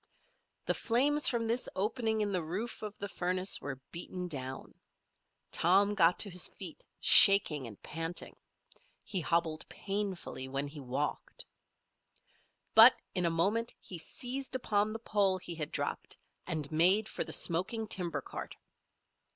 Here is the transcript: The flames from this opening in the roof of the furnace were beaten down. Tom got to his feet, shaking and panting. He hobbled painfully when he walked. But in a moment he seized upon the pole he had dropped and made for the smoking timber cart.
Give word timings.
The 0.65 0.73
flames 0.73 1.27
from 1.27 1.45
this 1.45 1.69
opening 1.75 2.21
in 2.21 2.31
the 2.31 2.41
roof 2.41 2.81
of 2.81 2.97
the 2.97 3.07
furnace 3.07 3.61
were 3.61 3.79
beaten 3.91 4.27
down. 4.27 4.73
Tom 5.51 5.93
got 5.93 6.17
to 6.21 6.29
his 6.31 6.47
feet, 6.47 6.83
shaking 6.99 7.67
and 7.67 7.79
panting. 7.83 8.35
He 9.05 9.21
hobbled 9.21 9.69
painfully 9.69 10.47
when 10.47 10.65
he 10.67 10.79
walked. 10.79 11.45
But 12.73 12.95
in 13.13 13.27
a 13.27 13.29
moment 13.29 13.75
he 13.79 13.99
seized 13.99 14.55
upon 14.55 14.91
the 14.91 14.97
pole 14.97 15.37
he 15.37 15.53
had 15.53 15.71
dropped 15.71 16.17
and 16.47 16.71
made 16.71 17.07
for 17.07 17.23
the 17.23 17.31
smoking 17.31 17.87
timber 17.87 18.21
cart. 18.21 18.55